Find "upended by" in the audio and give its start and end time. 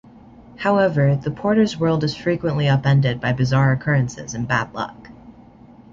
2.67-3.33